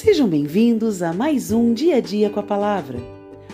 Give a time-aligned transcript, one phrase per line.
[0.00, 3.00] Sejam bem-vindos a mais um Dia a Dia com a Palavra,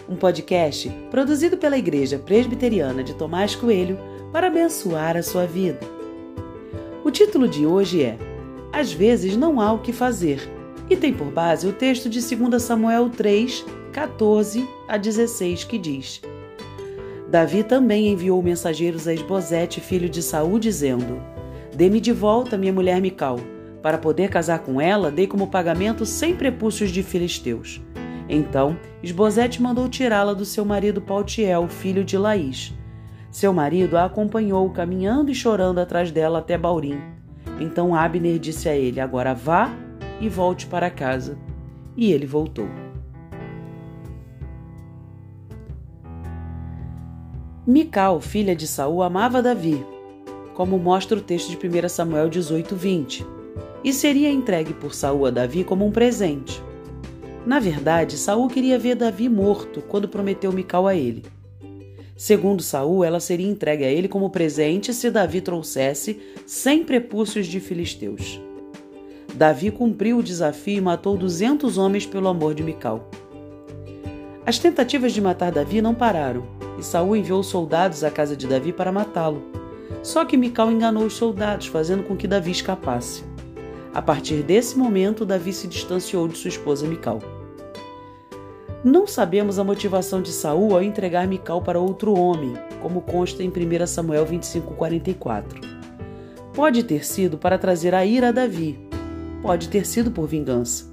[0.07, 3.99] um podcast produzido pela Igreja Presbiteriana de Tomás Coelho
[4.31, 5.81] para abençoar a sua vida.
[7.03, 8.19] O título de hoje é
[8.71, 10.39] Às vezes não há o que fazer
[10.91, 16.21] e tem por base o texto de 2 Samuel 3, 14 a 16, que diz:
[17.31, 21.23] Davi também enviou mensageiros a Esbozete, filho de Saul, dizendo:
[21.75, 23.41] Dê-me de volta minha mulher Mical
[23.85, 27.83] para poder casar com ela, dei como pagamento cem prepúcios de filisteus.
[28.27, 32.73] Então, Esbozete mandou tirá-la do seu marido Paltiel, filho de Laís.
[33.31, 36.99] Seu marido a acompanhou, caminhando e chorando atrás dela até Baurim.
[37.61, 39.71] Então Abner disse a ele: Agora vá
[40.19, 41.37] e volte para casa.
[41.95, 42.67] E ele voltou.
[47.67, 49.85] Mical, filha de Saul, amava Davi,
[50.55, 53.44] como mostra o texto de 1 Samuel 18, 20
[53.83, 56.63] e seria entregue por Saul a Davi como um presente.
[57.47, 61.25] Na verdade, Saul queria ver Davi morto quando prometeu Mical a ele.
[62.17, 67.61] Segundo Saul, ela seria entregue a ele como presente se Davi trouxesse cem prepúcios de
[67.61, 68.41] filisteus.
[69.35, 73.11] Davi cumpriu o desafio e matou duzentos homens pelo amor de Mical.
[74.47, 76.47] As tentativas de matar Davi não pararam,
[76.79, 79.43] e Saul enviou soldados à casa de Davi para matá-lo.
[80.03, 83.25] Só que Mical enganou os soldados, fazendo com que Davi escapasse.
[83.95, 87.21] A partir desse momento, Davi se distanciou de sua esposa Mical.
[88.83, 93.49] Não sabemos a motivação de Saul ao entregar Mical para outro homem, como consta em
[93.49, 95.61] 1 Samuel 25:44.
[96.53, 98.77] Pode ter sido para trazer a ira a Davi.
[99.41, 100.93] Pode ter sido por vingança.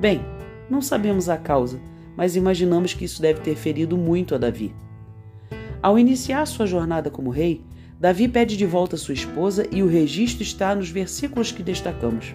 [0.00, 0.24] Bem,
[0.70, 1.78] não sabemos a causa,
[2.16, 4.74] mas imaginamos que isso deve ter ferido muito a Davi.
[5.82, 7.62] Ao iniciar sua jornada como rei,
[8.00, 12.32] Davi pede de volta sua esposa e o registro está nos versículos que destacamos.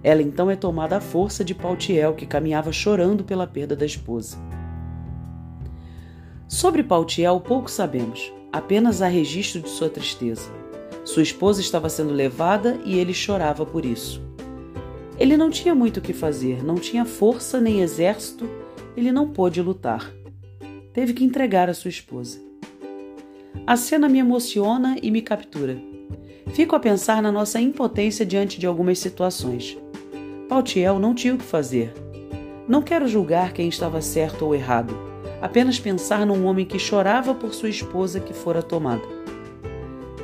[0.00, 4.36] Ela então é tomada à força de Paltiel, que caminhava chorando pela perda da esposa.
[6.46, 10.48] Sobre Paltiel pouco sabemos, apenas há registro de sua tristeza.
[11.04, 14.22] Sua esposa estava sendo levada e ele chorava por isso.
[15.18, 18.48] Ele não tinha muito o que fazer, não tinha força nem exército,
[18.96, 20.12] ele não pôde lutar.
[20.92, 22.53] Teve que entregar a sua esposa.
[23.66, 25.78] A cena me emociona e me captura.
[26.52, 29.78] Fico a pensar na nossa impotência diante de algumas situações.
[30.50, 31.90] Paltiel não tinha o que fazer.
[32.68, 34.94] Não quero julgar quem estava certo ou errado,
[35.40, 39.08] apenas pensar num homem que chorava por sua esposa que fora tomada.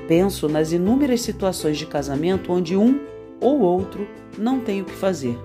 [0.06, 3.00] Penso nas inúmeras situações de casamento onde um
[3.41, 4.06] ou outro
[4.37, 5.39] não tem o que fazer.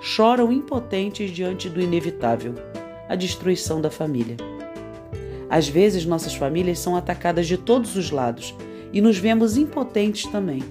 [0.00, 2.54] Choram impotentes diante do inevitável
[3.08, 4.36] a destruição da família.
[5.52, 8.54] Às vezes, nossas famílias são atacadas de todos os lados
[8.90, 10.62] e nos vemos impotentes também.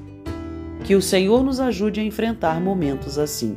[0.83, 3.55] Que o Senhor nos ajude a enfrentar momentos assim.